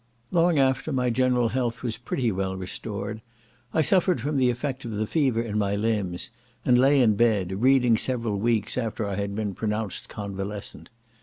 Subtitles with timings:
[0.31, 3.21] Long after my general health was pretty well restored,
[3.71, 6.31] I suffered from the effect of the fever in my limbs,
[6.65, 10.89] and lay in bed reading several weeks after I had been pronounced convalescent.